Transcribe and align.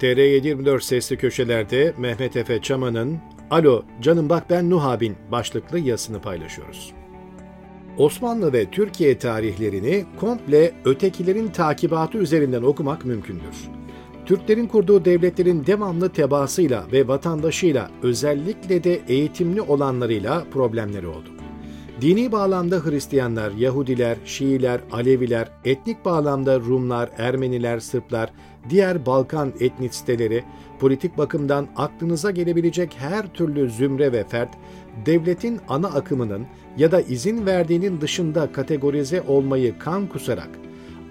TR724 0.00 0.80
sesli 0.80 1.16
köşelerde 1.16 1.94
Mehmet 1.98 2.36
Efe 2.36 2.62
Çaman'ın 2.62 3.18
Alo 3.50 3.82
canım 4.00 4.28
bak 4.28 4.50
ben 4.50 4.70
Nuh 4.70 4.84
abin 4.84 5.16
başlıklı 5.32 5.78
yazısını 5.78 6.20
paylaşıyoruz. 6.20 6.92
Osmanlı 7.98 8.52
ve 8.52 8.70
Türkiye 8.70 9.18
tarihlerini 9.18 10.04
komple 10.20 10.72
ötekilerin 10.84 11.48
takibatı 11.48 12.18
üzerinden 12.18 12.62
okumak 12.62 13.04
mümkündür. 13.04 13.68
Türklerin 14.26 14.66
kurduğu 14.66 15.04
devletlerin 15.04 15.66
devamlı 15.66 16.08
tebaasıyla 16.08 16.84
ve 16.92 17.08
vatandaşıyla 17.08 17.90
özellikle 18.02 18.84
de 18.84 19.00
eğitimli 19.08 19.62
olanlarıyla 19.62 20.44
problemleri 20.50 21.06
oldu. 21.06 21.37
Dini 22.00 22.32
bağlamda 22.32 22.76
Hristiyanlar, 22.84 23.52
Yahudiler, 23.52 24.16
Şiiler, 24.24 24.80
Aleviler, 24.92 25.48
etnik 25.64 26.04
bağlamda 26.04 26.60
Rumlar, 26.60 27.10
Ermeniler, 27.18 27.80
Sırplar, 27.80 28.32
diğer 28.70 29.06
Balkan 29.06 29.52
etnisiteleri, 29.60 30.44
politik 30.80 31.18
bakımdan 31.18 31.68
aklınıza 31.76 32.30
gelebilecek 32.30 32.96
her 32.98 33.32
türlü 33.34 33.70
zümre 33.70 34.12
ve 34.12 34.24
fert, 34.24 34.48
devletin 35.06 35.60
ana 35.68 35.86
akımının 35.88 36.46
ya 36.76 36.92
da 36.92 37.00
izin 37.00 37.46
verdiğinin 37.46 38.00
dışında 38.00 38.52
kategorize 38.52 39.22
olmayı 39.22 39.78
kan 39.78 40.06
kusarak, 40.06 40.50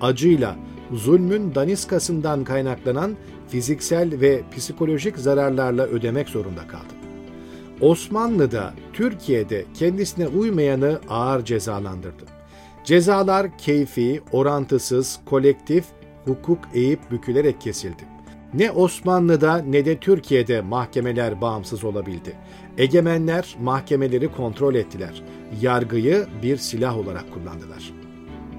acıyla, 0.01 0.55
zulmün 0.91 1.55
daniskasından 1.55 2.43
kaynaklanan 2.43 3.15
fiziksel 3.47 4.21
ve 4.21 4.41
psikolojik 4.55 5.17
zararlarla 5.17 5.85
ödemek 5.85 6.29
zorunda 6.29 6.67
kaldı. 6.67 6.96
Osmanlı'da, 7.81 8.73
Türkiye'de 8.93 9.65
kendisine 9.73 10.27
uymayanı 10.27 10.99
ağır 11.09 11.45
cezalandırdı. 11.45 12.23
Cezalar 12.83 13.57
keyfi, 13.57 14.21
orantısız, 14.31 15.19
kolektif, 15.25 15.85
hukuk 16.25 16.59
eğip 16.73 17.11
bükülerek 17.11 17.61
kesildi. 17.61 18.03
Ne 18.53 18.71
Osmanlı'da 18.71 19.57
ne 19.57 19.85
de 19.85 19.97
Türkiye'de 19.97 20.61
mahkemeler 20.61 21.41
bağımsız 21.41 21.83
olabildi. 21.83 22.35
Egemenler 22.77 23.55
mahkemeleri 23.61 24.31
kontrol 24.31 24.75
ettiler. 24.75 25.23
Yargıyı 25.61 26.27
bir 26.43 26.57
silah 26.57 26.97
olarak 26.97 27.33
kullandılar. 27.33 27.93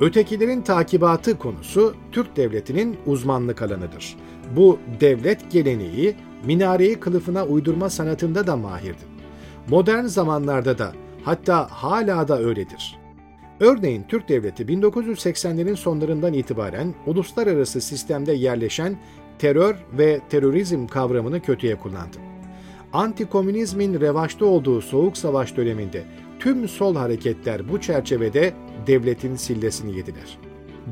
Ötekilerin 0.01 0.62
takibatı 0.62 1.39
konusu 1.39 1.95
Türk 2.12 2.37
devletinin 2.37 2.97
uzmanlık 3.07 3.62
alanıdır. 3.62 4.17
Bu 4.57 4.79
devlet 5.01 5.51
geleneği 5.51 6.17
minareyi 6.45 7.01
kılıfına 7.01 7.47
uydurma 7.47 7.91
sanatında 7.91 8.47
da 8.47 8.57
mahirdi. 8.57 9.17
Modern 9.70 10.05
zamanlarda 10.05 10.78
da 10.78 10.92
hatta 11.22 11.66
hala 11.70 12.28
da 12.28 12.38
öyledir. 12.38 12.98
Örneğin 13.61 14.05
Türk 14.08 14.28
Devleti 14.28 14.64
1980'lerin 14.64 15.77
sonlarından 15.77 16.33
itibaren 16.33 16.94
uluslararası 17.06 17.80
sistemde 17.80 18.33
yerleşen 18.33 18.96
terör 19.39 19.77
ve 19.92 20.20
terörizm 20.30 20.86
kavramını 20.86 21.41
kötüye 21.41 21.77
kullandı. 21.77 22.16
Antikomünizmin 22.92 24.00
revaçta 24.00 24.44
olduğu 24.44 24.80
Soğuk 24.80 25.16
Savaş 25.16 25.56
döneminde 25.56 26.05
tüm 26.41 26.69
sol 26.69 26.96
hareketler 26.96 27.69
bu 27.69 27.80
çerçevede 27.80 28.52
devletin 28.86 29.36
sillesini 29.36 29.96
yediler. 29.96 30.39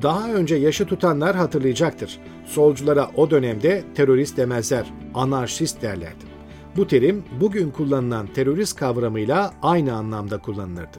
Daha 0.02 0.32
önce 0.32 0.54
yaşı 0.54 0.86
tutanlar 0.86 1.36
hatırlayacaktır. 1.36 2.19
Solculara 2.44 3.10
o 3.16 3.30
dönemde 3.30 3.84
terörist 3.94 4.36
demezler, 4.36 4.86
anarşist 5.14 5.82
derlerdi. 5.82 6.36
Bu 6.77 6.86
terim 6.86 7.24
bugün 7.41 7.70
kullanılan 7.70 8.27
terörist 8.27 8.77
kavramıyla 8.77 9.55
aynı 9.62 9.94
anlamda 9.94 10.38
kullanılırdı. 10.38 10.98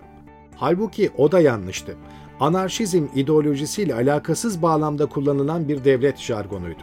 Halbuki 0.56 1.11
o 1.17 1.31
da 1.31 1.39
yanlıştı. 1.39 1.95
Anarşizm 2.39 3.06
ideolojisiyle 3.16 3.95
alakasız 3.95 4.61
bağlamda 4.61 5.05
kullanılan 5.05 5.67
bir 5.67 5.83
devlet 5.83 6.17
jargonuydu. 6.17 6.81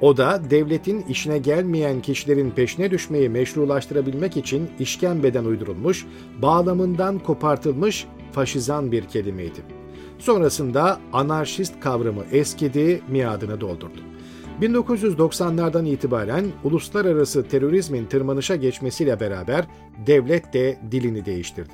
O 0.00 0.16
da 0.16 0.50
devletin 0.50 1.02
işine 1.02 1.38
gelmeyen 1.38 2.02
kişilerin 2.02 2.50
peşine 2.50 2.90
düşmeyi 2.90 3.28
meşrulaştırabilmek 3.28 4.36
için 4.36 4.70
işkembeden 4.78 5.44
uydurulmuş, 5.44 6.06
bağlamından 6.42 7.18
kopartılmış 7.18 8.06
faşizan 8.32 8.92
bir 8.92 9.04
kelimeydi. 9.04 9.60
Sonrasında 10.18 11.00
anarşist 11.12 11.80
kavramı 11.80 12.24
eskidi, 12.32 13.02
miadını 13.08 13.60
doldurdu. 13.60 14.13
1990'lardan 14.62 15.86
itibaren 15.86 16.44
uluslararası 16.64 17.48
terörizmin 17.48 18.06
tırmanışa 18.06 18.56
geçmesiyle 18.56 19.20
beraber 19.20 19.64
devlet 20.06 20.52
de 20.52 20.78
dilini 20.90 21.24
değiştirdi. 21.24 21.72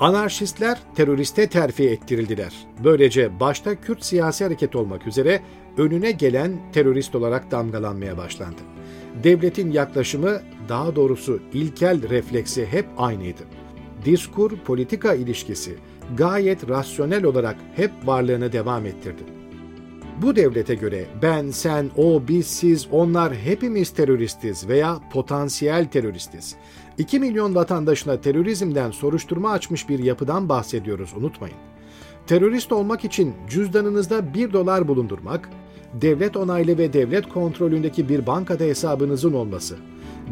Anarşistler 0.00 0.78
teröriste 0.94 1.46
terfi 1.46 1.90
ettirildiler. 1.90 2.54
Böylece 2.84 3.40
başta 3.40 3.80
Kürt 3.80 4.04
siyasi 4.04 4.44
hareket 4.44 4.76
olmak 4.76 5.06
üzere 5.06 5.40
önüne 5.78 6.12
gelen 6.12 6.72
terörist 6.72 7.14
olarak 7.14 7.50
damgalanmaya 7.50 8.16
başlandı. 8.18 8.60
Devletin 9.24 9.70
yaklaşımı, 9.70 10.40
daha 10.68 10.96
doğrusu 10.96 11.40
ilkel 11.52 12.08
refleksi 12.08 12.66
hep 12.66 12.86
aynıydı. 12.98 13.42
Diskur 14.04 14.50
politika 14.50 15.14
ilişkisi 15.14 15.74
gayet 16.16 16.68
rasyonel 16.68 17.24
olarak 17.24 17.56
hep 17.76 17.90
varlığını 18.04 18.52
devam 18.52 18.86
ettirdi. 18.86 19.41
Bu 20.22 20.36
devlete 20.36 20.74
göre 20.74 21.04
ben, 21.22 21.50
sen, 21.50 21.90
o, 21.96 22.22
biz, 22.28 22.46
siz, 22.46 22.88
onlar 22.90 23.34
hepimiz 23.34 23.90
teröristiz 23.90 24.68
veya 24.68 25.00
potansiyel 25.12 25.90
teröristiz. 25.90 26.56
2 26.98 27.20
milyon 27.20 27.54
vatandaşına 27.54 28.20
terörizmden 28.20 28.90
soruşturma 28.90 29.50
açmış 29.50 29.88
bir 29.88 29.98
yapıdan 29.98 30.48
bahsediyoruz 30.48 31.12
unutmayın. 31.16 31.56
Terörist 32.26 32.72
olmak 32.72 33.04
için 33.04 33.34
cüzdanınızda 33.48 34.34
1 34.34 34.52
dolar 34.52 34.88
bulundurmak, 34.88 35.50
devlet 35.94 36.36
onaylı 36.36 36.78
ve 36.78 36.92
devlet 36.92 37.28
kontrolündeki 37.28 38.08
bir 38.08 38.26
bankada 38.26 38.64
hesabınızın 38.64 39.32
olması, 39.32 39.76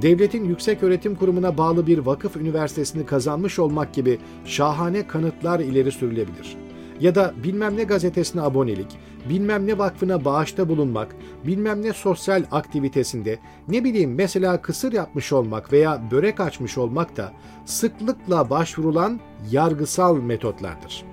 devletin 0.03 0.45
yüksek 0.45 0.83
öğretim 0.83 1.15
kurumuna 1.15 1.59
bağlı 1.59 1.87
bir 1.87 1.99
vakıf 1.99 2.37
üniversitesini 2.37 3.07
kazanmış 3.07 3.59
olmak 3.59 3.95
gibi 3.95 4.19
şahane 4.45 5.07
kanıtlar 5.07 5.61
ileri 5.61 5.93
sürülebilir. 5.93 6.70
Ya 7.01 7.15
da 7.15 7.35
bilmem 7.45 7.77
ne 7.77 7.85
gazetesine 7.85 8.43
abonelik, 8.43 8.99
bilmem 9.29 9.67
ne 9.67 9.79
vakfına 9.79 10.25
bağışta 10.25 10.69
bulunmak, 10.69 11.17
bilmem 11.47 11.83
ne 11.83 11.93
sosyal 11.93 12.45
aktivitesinde, 12.51 13.39
ne 13.69 13.85
bileyim 13.85 14.15
mesela 14.15 14.63
kısır 14.63 14.93
yapmış 14.93 15.33
olmak 15.33 15.73
veya 15.73 16.03
börek 16.11 16.41
açmış 16.41 16.79
olmak 16.79 17.17
da 17.17 17.33
sıklıkla 17.65 18.51
başvurulan 18.51 19.21
yargısal 19.51 20.17
metotlardır. 20.17 21.05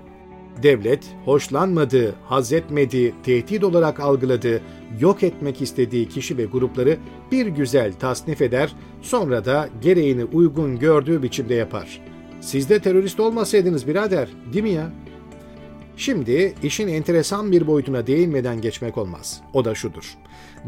Devlet, 0.63 1.15
hoşlanmadığı, 1.25 2.15
haz 2.25 2.53
etmediği, 2.53 3.13
tehdit 3.23 3.63
olarak 3.63 3.99
algıladığı, 3.99 4.61
yok 4.99 5.23
etmek 5.23 5.61
istediği 5.61 6.09
kişi 6.09 6.37
ve 6.37 6.45
grupları 6.45 6.97
bir 7.31 7.47
güzel 7.47 7.93
tasnif 7.93 8.41
eder, 8.41 8.75
sonra 9.01 9.45
da 9.45 9.69
gereğini 9.81 10.25
uygun 10.25 10.79
gördüğü 10.79 11.23
biçimde 11.23 11.53
yapar. 11.53 12.01
Siz 12.41 12.69
de 12.69 12.79
terörist 12.79 13.19
olmasaydınız 13.19 13.87
birader, 13.87 14.29
değil 14.53 14.63
mi 14.63 14.69
ya? 14.69 14.91
Şimdi 15.97 16.53
işin 16.63 16.87
enteresan 16.87 17.51
bir 17.51 17.67
boyutuna 17.67 18.07
değinmeden 18.07 18.61
geçmek 18.61 18.97
olmaz. 18.97 19.41
O 19.53 19.65
da 19.65 19.75
şudur. 19.75 20.17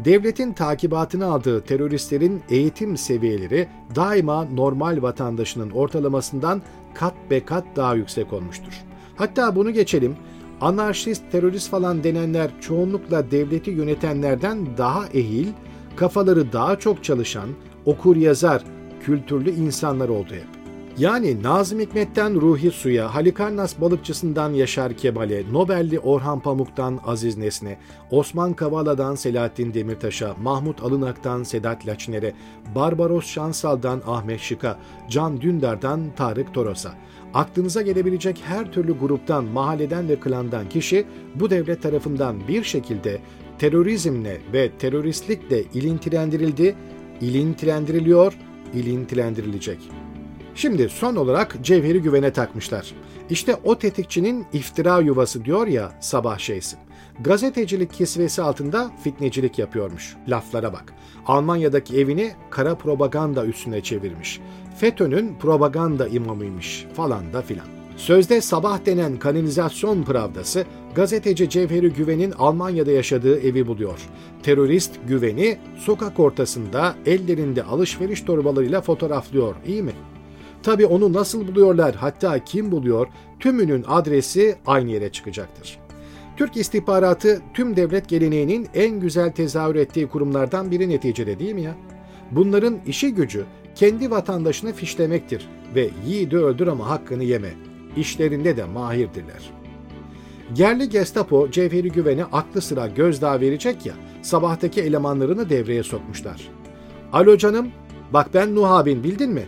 Devletin 0.04 0.52
takibatını 0.52 1.26
aldığı 1.26 1.60
teröristlerin 1.60 2.42
eğitim 2.48 2.96
seviyeleri 2.96 3.68
daima 3.94 4.44
normal 4.44 5.02
vatandaşının 5.02 5.70
ortalamasından 5.70 6.62
kat 6.94 7.14
be 7.30 7.44
kat 7.44 7.64
daha 7.76 7.94
yüksek 7.94 8.32
olmuştur. 8.32 8.72
Hatta 9.16 9.56
bunu 9.56 9.70
geçelim, 9.70 10.16
anarşist, 10.60 11.22
terörist 11.32 11.70
falan 11.70 12.04
denenler 12.04 12.50
çoğunlukla 12.60 13.30
devleti 13.30 13.70
yönetenlerden 13.70 14.66
daha 14.78 15.06
ehil, 15.06 15.46
kafaları 15.96 16.52
daha 16.52 16.78
çok 16.78 17.04
çalışan, 17.04 17.48
okur 17.84 18.16
yazar, 18.16 18.64
kültürlü 19.02 19.50
insanlar 19.50 20.08
oldu 20.08 20.34
hep. 20.34 20.59
Yani 20.98 21.42
Nazım 21.42 21.80
Hikmet'ten 21.80 22.40
Ruhi 22.40 22.70
Su'ya, 22.70 23.14
Halikarnas 23.14 23.80
balıkçısından 23.80 24.52
Yaşar 24.52 24.92
Kemal'e, 24.92 25.52
Nobelli 25.52 25.98
Orhan 25.98 26.40
Pamuk'tan 26.40 27.00
Aziz 27.06 27.36
Nesne, 27.36 27.78
Osman 28.10 28.52
Kavala'dan 28.52 29.14
Selahattin 29.14 29.74
Demirtaş'a, 29.74 30.36
Mahmut 30.42 30.82
Alınak'tan 30.82 31.42
Sedat 31.42 31.86
Laçner'e, 31.86 32.32
Barbaros 32.74 33.26
Şansal'dan 33.26 34.02
Ahmet 34.06 34.40
Şık'a, 34.40 34.78
Can 35.10 35.40
Dündar'dan 35.40 36.00
Tarık 36.16 36.54
Toros'a. 36.54 36.94
Aklınıza 37.34 37.82
gelebilecek 37.82 38.42
her 38.46 38.72
türlü 38.72 38.98
gruptan, 38.98 39.44
mahalleden 39.44 40.08
ve 40.08 40.20
klandan 40.20 40.68
kişi 40.68 41.06
bu 41.34 41.50
devlet 41.50 41.82
tarafından 41.82 42.48
bir 42.48 42.64
şekilde 42.64 43.20
terörizmle 43.58 44.40
ve 44.52 44.70
teröristlikle 44.78 45.62
ilintilendirildi, 45.62 46.76
ilintilendiriliyor, 47.20 48.38
ilintilendirilecek.'' 48.74 50.09
Şimdi 50.54 50.88
son 50.88 51.16
olarak 51.16 51.56
Cevher'i 51.62 52.02
güvene 52.02 52.32
takmışlar. 52.32 52.94
İşte 53.30 53.56
o 53.64 53.78
tetikçinin 53.78 54.46
iftira 54.52 55.00
yuvası 55.00 55.44
diyor 55.44 55.66
ya 55.66 55.92
sabah 56.00 56.38
şeysi. 56.38 56.76
Gazetecilik 57.20 57.92
kisvesi 57.92 58.42
altında 58.42 58.90
fitnecilik 59.04 59.58
yapıyormuş. 59.58 60.16
Laflara 60.28 60.72
bak. 60.72 60.94
Almanya'daki 61.26 61.98
evini 61.98 62.32
kara 62.50 62.74
propaganda 62.74 63.46
üstüne 63.46 63.80
çevirmiş. 63.80 64.40
FETÖ'nün 64.76 65.34
propaganda 65.38 66.08
imamıymış 66.08 66.86
falan 66.94 67.32
da 67.32 67.42
filan. 67.42 67.66
Sözde 67.96 68.40
sabah 68.40 68.86
denen 68.86 69.18
kanalizasyon 69.18 70.02
pravdası 70.02 70.64
gazeteci 70.94 71.48
Cevheri 71.48 71.92
Güven'in 71.92 72.32
Almanya'da 72.38 72.90
yaşadığı 72.90 73.40
evi 73.40 73.66
buluyor. 73.66 74.00
Terörist 74.42 74.90
Güven'i 75.08 75.58
sokak 75.78 76.20
ortasında 76.20 76.94
ellerinde 77.06 77.62
alışveriş 77.62 78.20
torbalarıyla 78.20 78.80
fotoğraflıyor, 78.80 79.54
iyi 79.66 79.82
mi? 79.82 79.92
Tabi 80.62 80.86
onu 80.86 81.12
nasıl 81.12 81.48
buluyorlar, 81.48 81.94
hatta 81.94 82.44
kim 82.44 82.72
buluyor, 82.72 83.06
tümünün 83.40 83.84
adresi 83.88 84.56
aynı 84.66 84.90
yere 84.90 85.12
çıkacaktır. 85.12 85.78
Türk 86.36 86.56
istihbaratı 86.56 87.42
tüm 87.54 87.76
devlet 87.76 88.08
geleneğinin 88.08 88.68
en 88.74 89.00
güzel 89.00 89.32
tezahür 89.32 89.74
ettiği 89.74 90.06
kurumlardan 90.06 90.70
biri 90.70 90.88
neticede 90.88 91.38
değil 91.38 91.54
mi 91.54 91.62
ya? 91.62 91.74
Bunların 92.30 92.78
işi 92.86 93.14
gücü 93.14 93.44
kendi 93.74 94.10
vatandaşını 94.10 94.72
fişlemektir 94.72 95.48
ve 95.74 95.90
yiğidi 96.06 96.36
öldür 96.36 96.66
ama 96.66 96.88
hakkını 96.88 97.24
yeme. 97.24 97.50
İşlerinde 97.96 98.56
de 98.56 98.64
mahirdirler. 98.64 99.50
Yerli 100.56 100.88
Gestapo 100.88 101.50
Cevheri 101.50 101.92
Güven'e 101.92 102.24
aklı 102.24 102.60
sıra 102.60 102.86
gözdağı 102.86 103.40
verecek 103.40 103.86
ya, 103.86 103.94
sabahtaki 104.22 104.80
elemanlarını 104.80 105.50
devreye 105.50 105.82
sokmuşlar. 105.82 106.48
Alo 107.12 107.36
canım, 107.36 107.68
bak 108.12 108.28
ben 108.34 108.54
Nuh 108.54 108.70
abin 108.70 109.04
bildin 109.04 109.30
mi? 109.30 109.46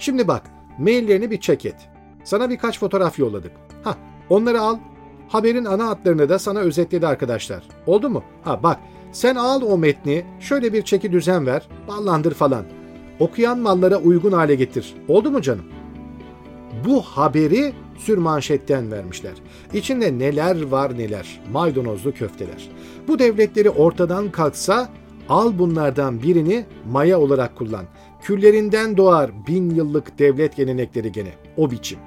Şimdi 0.00 0.28
bak, 0.28 0.42
maillerini 0.78 1.30
bir 1.30 1.40
çek 1.40 1.66
et. 1.66 1.88
Sana 2.24 2.50
birkaç 2.50 2.78
fotoğraf 2.78 3.18
yolladık. 3.18 3.52
Ha, 3.84 3.96
onları 4.30 4.60
al. 4.60 4.78
Haberin 5.28 5.64
ana 5.64 5.88
hatlarını 5.88 6.28
da 6.28 6.38
sana 6.38 6.58
özetledi 6.58 7.06
arkadaşlar. 7.06 7.62
Oldu 7.86 8.10
mu? 8.10 8.22
Ha 8.44 8.62
bak, 8.62 8.78
sen 9.12 9.36
al 9.36 9.62
o 9.62 9.78
metni, 9.78 10.24
şöyle 10.40 10.72
bir 10.72 10.82
çeki 10.82 11.12
düzen 11.12 11.46
ver, 11.46 11.68
ballandır 11.88 12.34
falan. 12.34 12.64
Okuyan 13.20 13.58
mallara 13.58 13.98
uygun 13.98 14.32
hale 14.32 14.54
getir. 14.54 14.94
Oldu 15.08 15.30
mu 15.30 15.42
canım? 15.42 15.64
Bu 16.84 17.02
haberi 17.02 17.72
sürmanşetten 17.98 18.92
vermişler. 18.92 19.34
İçinde 19.72 20.18
neler 20.18 20.62
var 20.62 20.98
neler, 20.98 21.40
maydanozlu 21.52 22.12
köfteler. 22.12 22.68
Bu 23.08 23.18
devletleri 23.18 23.70
ortadan 23.70 24.30
kalksa 24.30 24.88
al 25.28 25.58
bunlardan 25.58 26.22
birini 26.22 26.64
maya 26.90 27.20
olarak 27.20 27.56
kullan. 27.56 27.84
Küllerinden 28.22 28.96
doğar 28.96 29.30
bin 29.46 29.70
yıllık 29.70 30.18
devlet 30.18 30.56
gelenekleri 30.56 31.12
gene. 31.12 31.32
O 31.56 31.70
biçim. 31.70 31.98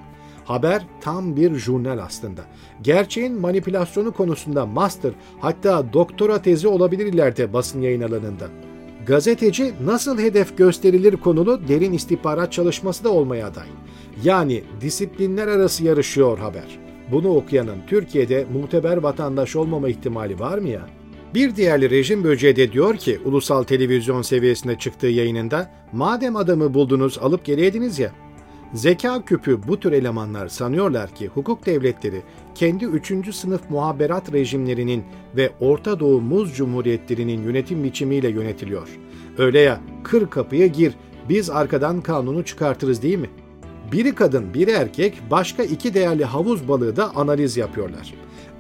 Haber 0.46 0.86
tam 1.02 1.36
bir 1.36 1.56
jurnal 1.56 1.98
aslında. 1.98 2.42
Gerçeğin 2.82 3.42
manipülasyonu 3.42 4.12
konusunda 4.12 4.66
master 4.66 5.12
hatta 5.40 5.94
doktora 5.94 6.42
tezi 6.42 6.68
olabilir 6.68 7.06
ileride 7.06 7.54
basın 7.54 7.82
yayın 7.82 8.02
alanında. 8.02 8.48
Gazeteci 9.08 9.74
nasıl 9.86 10.20
hedef 10.20 10.58
gösterilir 10.58 11.18
konulu 11.18 11.68
derin 11.68 11.94
istihbarat 11.94 12.52
çalışması 12.52 13.04
da 13.04 13.10
olmaya 13.10 13.48
aday. 13.48 13.68
Yani 14.24 14.64
disiplinler 14.82 15.48
arası 15.48 15.86
yarışıyor 15.86 16.38
haber. 16.38 16.80
Bunu 17.12 17.30
okuyanın 17.30 17.78
Türkiye'de 17.88 18.46
muteber 18.54 18.98
vatandaş 18.98 19.56
olmama 19.56 19.90
ihtimali 19.90 20.40
var 20.40 20.58
mı 20.58 20.70
ya? 20.70 20.90
Bir 21.34 21.56
diğerli 21.56 21.90
rejim 21.90 22.24
böceği 22.24 22.56
de 22.56 22.72
diyor 22.72 22.98
ki 22.98 23.20
ulusal 23.26 23.64
televizyon 23.64 24.22
seviyesinde 24.22 24.78
çıktığı 24.78 25.08
yayınında 25.08 25.72
madem 25.92 26.36
adamı 26.36 26.74
buldunuz 26.74 27.18
alıp 27.18 27.46
geri 27.46 28.02
ya 28.02 28.12
Zeka 28.74 29.26
küpü 29.26 29.60
bu 29.68 29.80
tür 29.80 29.92
elemanlar 29.92 30.48
sanıyorlar 30.48 31.16
ki 31.16 31.28
hukuk 31.28 31.66
devletleri 31.66 32.22
kendi 32.56 32.86
üçüncü 32.86 33.34
sınıf 33.34 33.70
muhaberat 33.70 34.34
rejimlerinin 34.34 35.04
ve 35.36 35.52
Orta 35.60 36.00
Doğu 36.00 36.22
Muz 36.22 36.56
Cumhuriyetlerinin 36.56 37.44
yönetim 37.44 37.84
biçimiyle 37.84 38.30
yönetiliyor. 38.30 38.88
Öyle 39.38 39.60
ya 39.60 39.82
kır 40.04 40.30
kapıya 40.30 40.68
gir 40.68 40.94
biz 41.30 41.50
arkadan 41.50 42.02
kanunu 42.02 42.46
çıkartırız 42.46 43.02
değil 43.02 43.18
mi? 43.20 43.30
Biri 43.92 44.16
kadın 44.16 44.54
biri 44.54 44.72
erkek 44.72 45.22
başka 45.32 45.64
iki 45.64 45.94
değerli 45.94 46.26
havuz 46.26 46.68
balığı 46.68 46.96
da 46.96 47.16
analiz 47.16 47.58
yapıyorlar. 47.58 48.14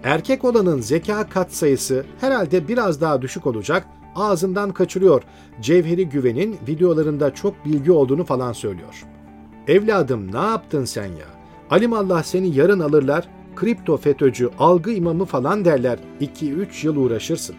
Erkek 0.04 0.46
olanın 0.46 0.82
zeka 0.82 1.30
katsayısı 1.30 2.06
herhalde 2.22 2.68
biraz 2.68 3.02
daha 3.02 3.22
düşük 3.22 3.48
olacak 3.48 3.88
ağzından 4.16 4.72
kaçırıyor. 4.72 5.24
Cevheri 5.62 6.10
Güven'in 6.10 6.58
videolarında 6.68 7.34
çok 7.34 7.66
bilgi 7.66 7.92
olduğunu 7.92 8.24
falan 8.24 8.54
söylüyor. 8.54 9.04
Evladım 9.68 10.34
ne 10.34 10.38
yaptın 10.38 10.86
sen 10.86 11.06
ya? 11.06 11.28
Alimallah 11.70 12.24
seni 12.24 12.56
yarın 12.56 12.80
alırlar, 12.80 13.28
kripto 13.56 13.98
FETÖ'cü, 13.98 14.50
algı 14.60 14.92
imamı 14.92 15.26
falan 15.26 15.66
derler. 15.66 16.00
2-3 16.22 16.86
yıl 16.86 16.96
uğraşırsın. 16.96 17.56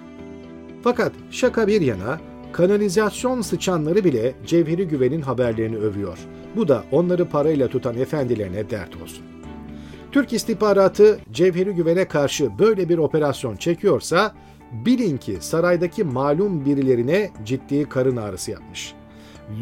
Fakat 0.83 1.13
şaka 1.31 1.67
bir 1.67 1.81
yana, 1.81 2.21
kanalizasyon 2.53 3.41
sıçanları 3.41 4.05
bile 4.05 4.35
Cevheri 4.47 4.89
Güven'in 4.89 5.23
haberlerini 5.23 5.77
övüyor. 5.77 6.19
Bu 6.57 6.69
da 6.69 6.85
onları 6.93 7.29
parayla 7.29 7.69
tutan 7.69 7.99
efendilerine 7.99 8.71
dert 8.71 9.03
olsun. 9.03 9.34
Türk 10.15 10.33
istihbaratı 10.33 11.19
Cevheri 11.33 11.75
Güven'e 11.75 12.09
karşı 12.09 12.59
böyle 12.59 12.89
bir 12.89 12.99
operasyon 12.99 13.57
çekiyorsa 13.57 14.35
bilin 14.73 15.17
ki 15.17 15.37
saraydaki 15.41 16.05
malum 16.05 16.65
birilerine 16.65 17.31
ciddi 17.45 17.89
karın 17.89 18.17
ağrısı 18.17 18.51
yapmış. 18.51 18.95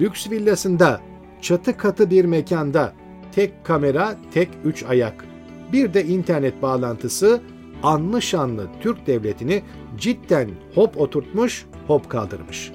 Lüks 0.00 0.30
villasında 0.30 1.00
çatı 1.40 1.76
katı 1.76 2.10
bir 2.10 2.24
mekanda 2.24 2.92
tek 3.34 3.64
kamera, 3.64 4.16
tek 4.34 4.48
üç 4.64 4.82
ayak, 4.82 5.24
bir 5.72 5.94
de 5.94 6.04
internet 6.04 6.62
bağlantısı 6.62 7.40
anlı 7.82 8.22
şanlı 8.22 8.66
Türk 8.80 9.06
devletini 9.06 9.62
cidden 9.98 10.50
hop 10.74 11.00
oturtmuş, 11.00 11.66
hop 11.86 12.10
kaldırmış. 12.10 12.72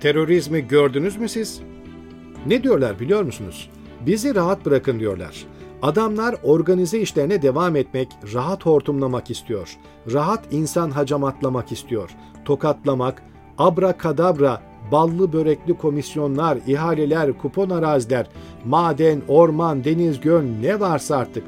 Terörizmi 0.00 0.68
gördünüz 0.68 1.16
mü 1.16 1.28
siz? 1.28 1.60
Ne 2.46 2.62
diyorlar 2.62 3.00
biliyor 3.00 3.22
musunuz? 3.22 3.70
Bizi 4.06 4.34
rahat 4.34 4.66
bırakın 4.66 5.00
diyorlar. 5.00 5.44
Adamlar 5.84 6.36
organize 6.42 7.00
işlerine 7.00 7.42
devam 7.42 7.76
etmek, 7.76 8.08
rahat 8.34 8.66
hortumlamak 8.66 9.30
istiyor. 9.30 9.76
Rahat 10.12 10.44
insan 10.50 10.90
hacamatlamak 10.90 11.72
istiyor. 11.72 12.10
Tokatlamak, 12.44 13.22
abra 13.58 13.98
kadabra 13.98 14.62
ballı 14.92 15.32
börekli 15.32 15.74
komisyonlar, 15.74 16.58
ihaleler, 16.66 17.38
kupon 17.38 17.70
araziler, 17.70 18.26
maden, 18.64 19.22
orman, 19.28 19.84
deniz, 19.84 20.20
göl 20.20 20.42
ne 20.60 20.80
varsa 20.80 21.16
artık 21.16 21.44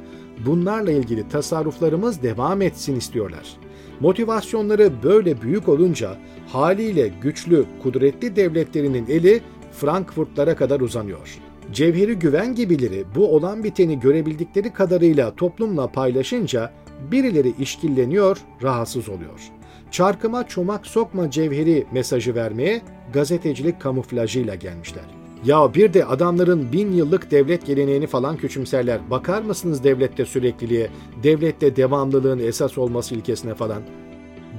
bunlarla 0.46 0.92
ilgili 0.92 1.28
tasarruflarımız 1.28 2.22
devam 2.22 2.62
etsin 2.62 2.96
istiyorlar. 2.96 3.56
Motivasyonları 4.00 4.92
böyle 5.02 5.42
büyük 5.42 5.68
olunca 5.68 6.16
haliyle 6.52 7.08
güçlü, 7.22 7.66
kudretli 7.82 8.36
devletlerinin 8.36 9.06
eli 9.08 9.40
Frankfurtlara 9.72 10.56
kadar 10.56 10.80
uzanıyor. 10.80 11.45
Cevheri 11.72 12.14
güven 12.14 12.54
gibileri 12.54 13.04
bu 13.14 13.34
olan 13.34 13.64
biteni 13.64 14.00
görebildikleri 14.00 14.72
kadarıyla 14.72 15.34
toplumla 15.34 15.92
paylaşınca 15.92 16.72
birileri 17.10 17.54
işkilleniyor, 17.58 18.38
rahatsız 18.62 19.08
oluyor. 19.08 19.50
Çarkıma 19.90 20.48
çomak 20.48 20.86
sokma 20.86 21.30
cevheri 21.30 21.86
mesajı 21.92 22.34
vermeye 22.34 22.82
gazetecilik 23.12 23.80
kamuflajıyla 23.80 24.54
gelmişler. 24.54 25.04
Ya 25.44 25.74
bir 25.74 25.94
de 25.94 26.04
adamların 26.04 26.72
bin 26.72 26.92
yıllık 26.92 27.30
devlet 27.30 27.66
geleneğini 27.66 28.06
falan 28.06 28.36
küçümserler. 28.36 29.10
Bakar 29.10 29.42
mısınız 29.42 29.84
devlette 29.84 30.24
sürekliliğe, 30.24 30.90
devlette 31.22 31.76
devamlılığın 31.76 32.38
esas 32.38 32.78
olması 32.78 33.14
ilkesine 33.14 33.54
falan? 33.54 33.82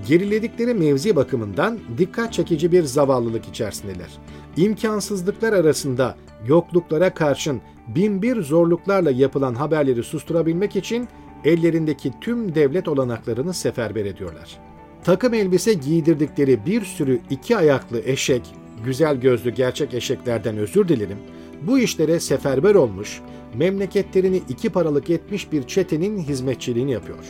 Geriledikleri 0.07 0.73
mevzi 0.73 1.15
bakımından 1.15 1.79
dikkat 1.97 2.33
çekici 2.33 2.71
bir 2.71 2.83
zavallılık 2.83 3.47
içerisindeler. 3.47 4.09
İmkansızlıklar 4.57 5.53
arasında 5.53 6.15
yokluklara 6.47 7.13
karşın 7.13 7.61
binbir 7.87 8.41
zorluklarla 8.41 9.11
yapılan 9.11 9.55
haberleri 9.55 10.03
susturabilmek 10.03 10.75
için 10.75 11.07
ellerindeki 11.45 12.11
tüm 12.21 12.55
devlet 12.55 12.87
olanaklarını 12.87 13.53
seferber 13.53 14.05
ediyorlar 14.05 14.67
takım 15.07 15.33
elbise 15.33 15.73
giydirdikleri 15.73 16.65
bir 16.65 16.85
sürü 16.85 17.19
iki 17.29 17.57
ayaklı 17.57 18.01
eşek, 18.05 18.41
güzel 18.85 19.15
gözlü 19.15 19.49
gerçek 19.49 19.93
eşeklerden 19.93 20.57
özür 20.57 20.87
dilerim, 20.87 21.17
bu 21.61 21.79
işlere 21.79 22.19
seferber 22.19 22.75
olmuş, 22.75 23.21
memleketlerini 23.55 24.41
iki 24.49 24.69
paralık 24.69 25.09
etmiş 25.09 25.51
bir 25.51 25.63
çetenin 25.63 26.17
hizmetçiliğini 26.17 26.91
yapıyor. 26.91 27.23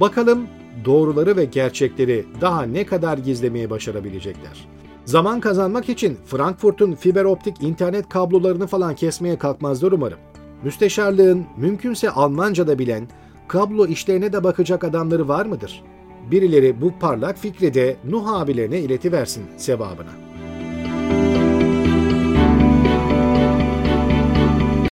Bakalım 0.00 0.46
doğruları 0.84 1.36
ve 1.36 1.44
gerçekleri 1.44 2.24
daha 2.40 2.62
ne 2.62 2.86
kadar 2.86 3.18
gizlemeye 3.18 3.70
başarabilecekler. 3.70 4.73
Zaman 5.04 5.40
kazanmak 5.40 5.88
için 5.88 6.18
Frankfurt'un 6.26 6.92
fiber 6.92 7.24
optik 7.24 7.62
internet 7.62 8.08
kablolarını 8.08 8.66
falan 8.66 8.94
kesmeye 8.94 9.38
kalkmazlar 9.38 9.92
umarım. 9.92 10.18
Müsteşarlığın 10.62 11.46
mümkünse 11.56 12.10
Almanca 12.10 12.66
da 12.66 12.78
bilen, 12.78 13.08
kablo 13.48 13.86
işlerine 13.86 14.32
de 14.32 14.44
bakacak 14.44 14.84
adamları 14.84 15.28
var 15.28 15.46
mıdır? 15.46 15.82
Birileri 16.30 16.80
bu 16.80 16.98
parlak 17.00 17.38
fikri 17.38 17.74
de 17.74 17.96
Nuh 18.04 18.32
abilerine 18.32 18.80
iletiversin 18.80 19.44
sevabına. 19.56 20.10